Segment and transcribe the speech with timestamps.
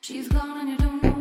[0.00, 1.17] She's gone and you don't know.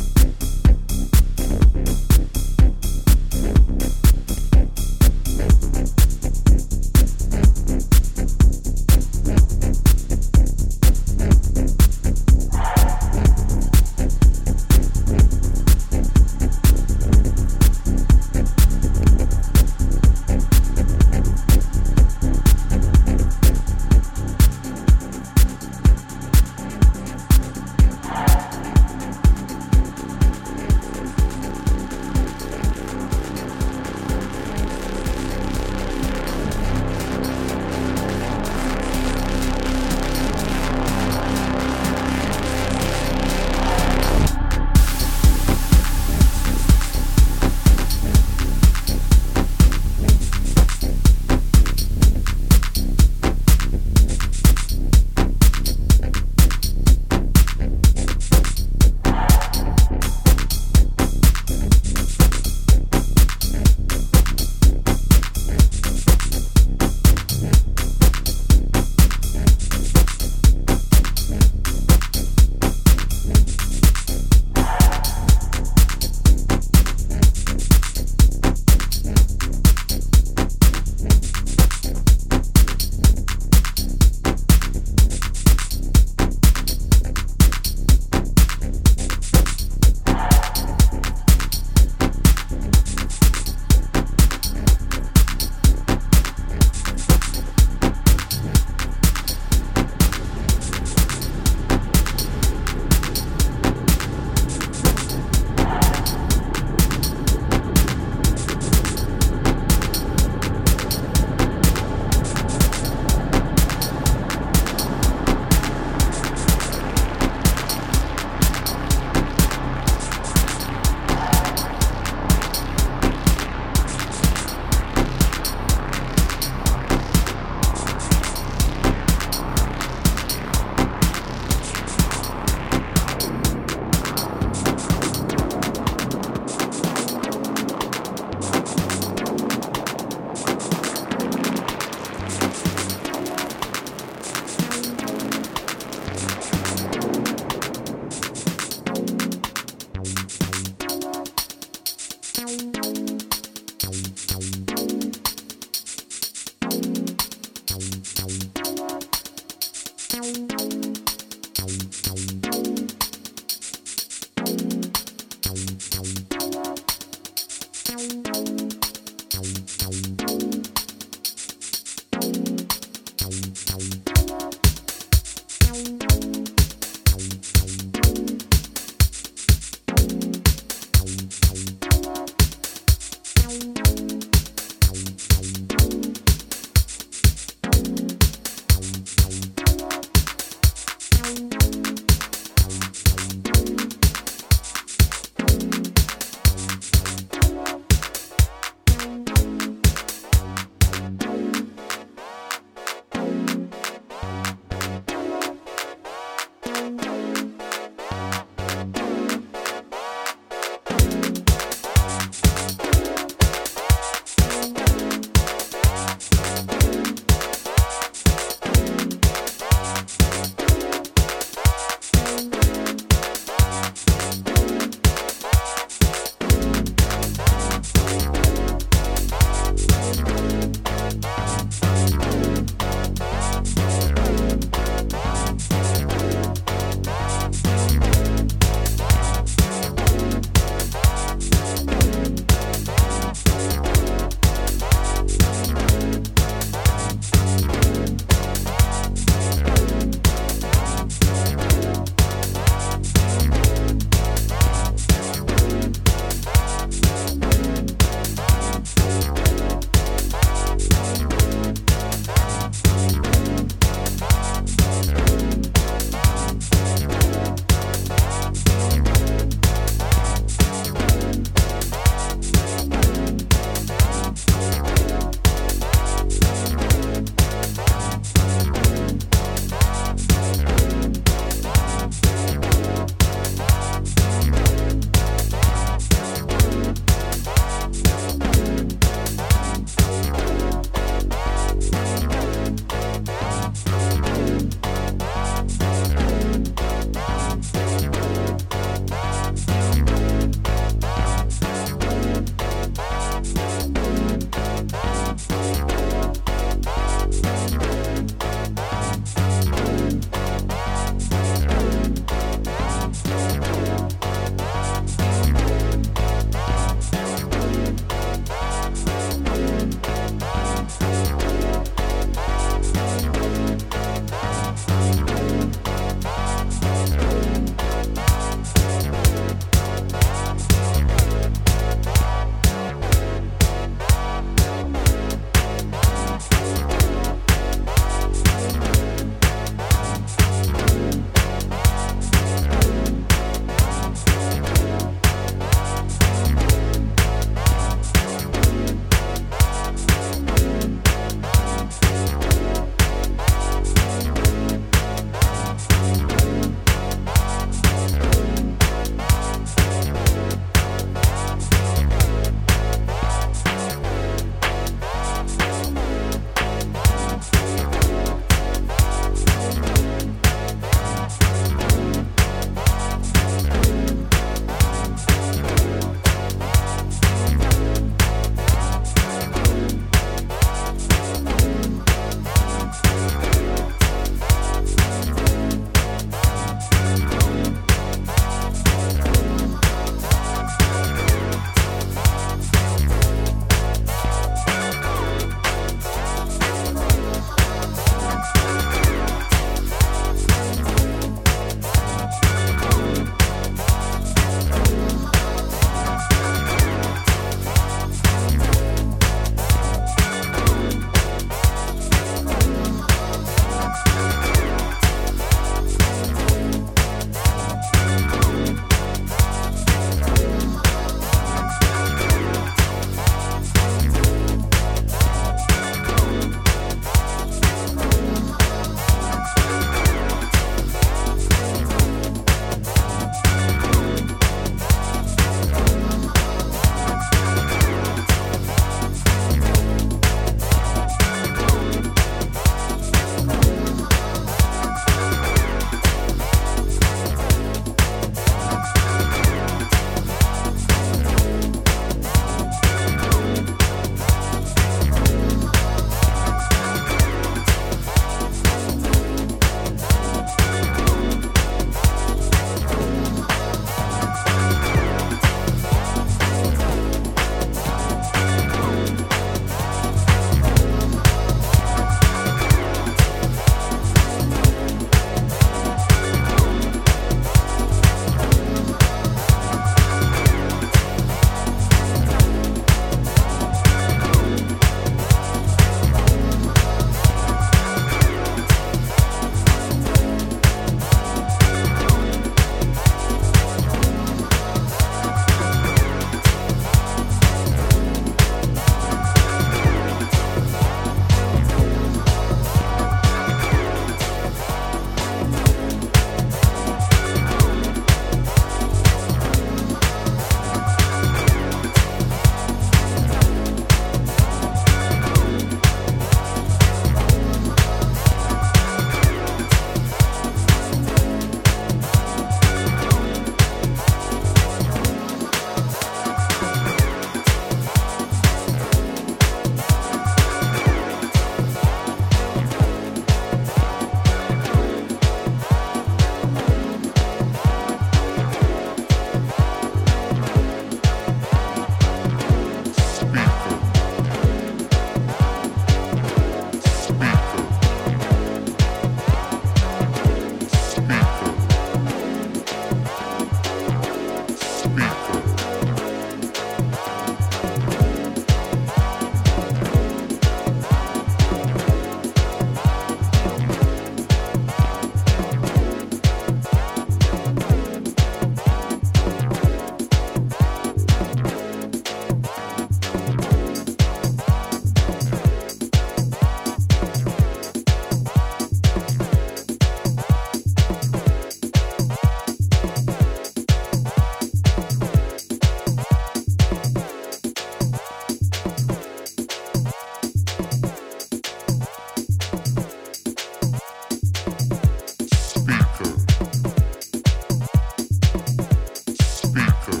[599.51, 600.00] speaker.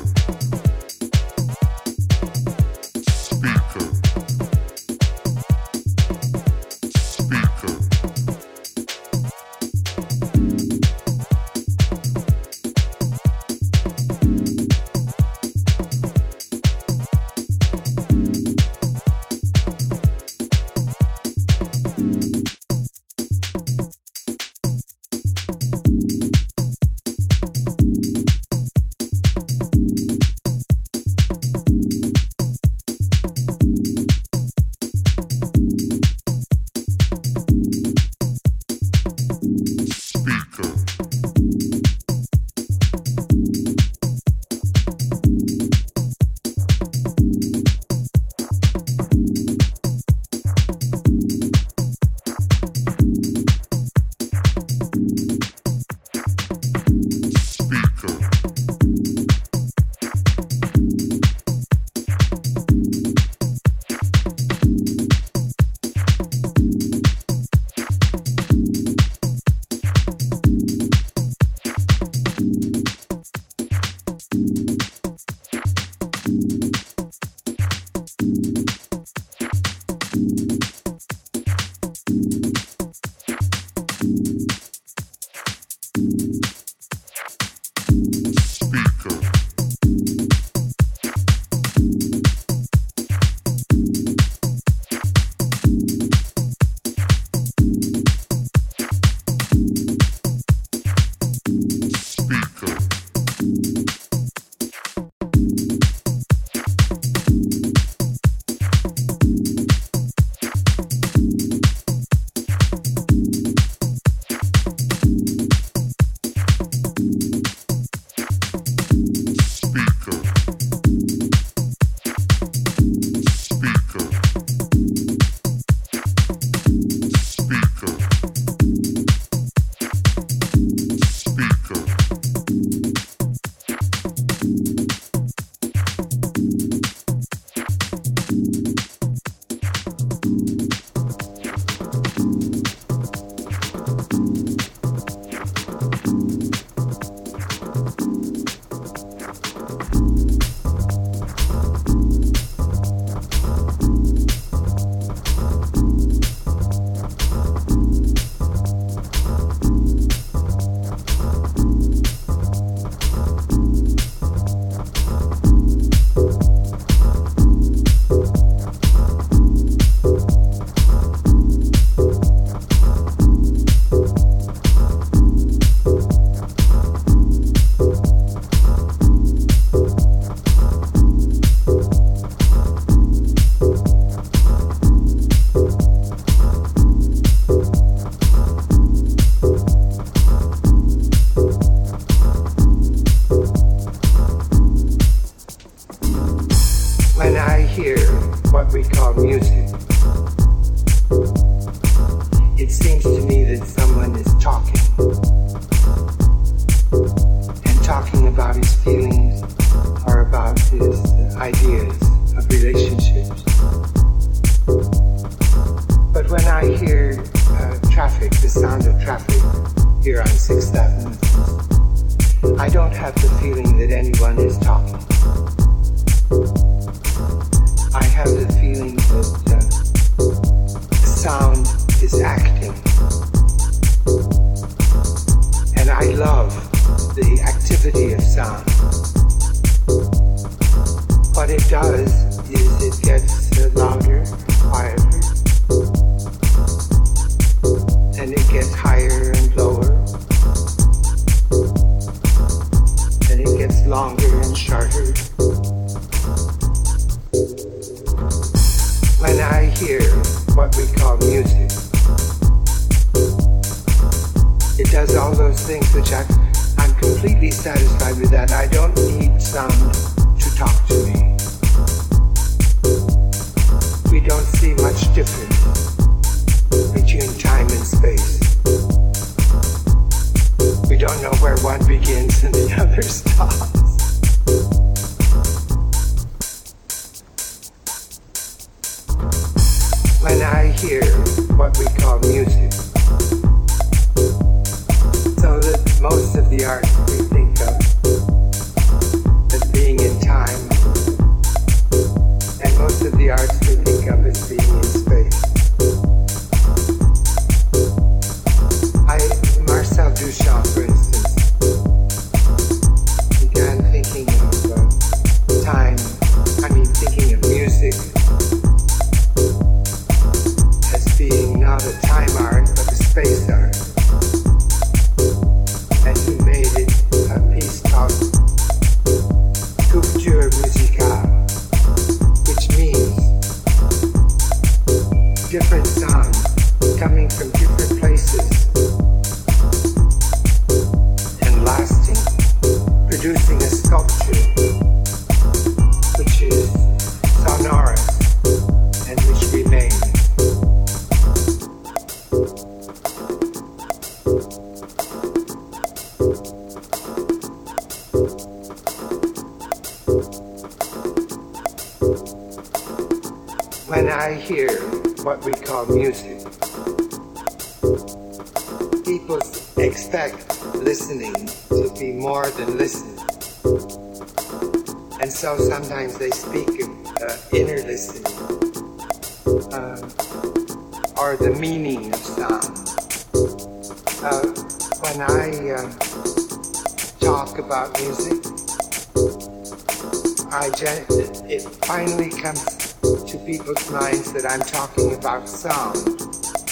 [390.83, 395.95] it, finally comes to people's minds that I'm talking about sound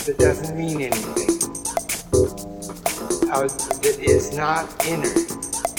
[0.06, 1.38] that doesn't mean anything.
[3.30, 5.14] That is not inner,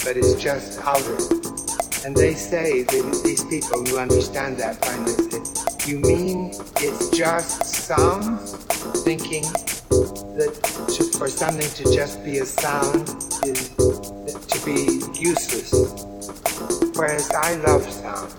[0.05, 1.17] but is just outer.
[2.07, 7.65] And they say, that these people who understand that finally say, you mean it's just
[7.65, 8.39] sound
[9.03, 9.43] thinking
[10.39, 10.55] that
[10.95, 13.09] to, for something to just be a sound
[13.43, 13.71] is
[14.47, 16.07] to be useless
[16.95, 18.31] Whereas I love sound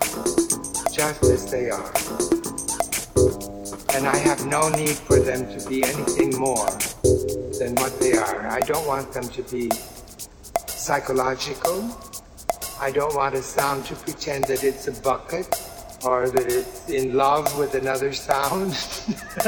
[0.92, 1.92] just as they are.
[3.94, 6.70] And I have no need for them to be anything more
[7.58, 8.46] than what they are.
[8.48, 9.70] I don't want them to be
[10.66, 11.88] psychological.
[12.80, 15.46] I don't want a sound to pretend that it's a bucket
[16.04, 18.72] or that it's in love with another sound.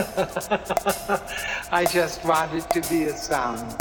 [1.72, 3.74] I just want it to be a sound.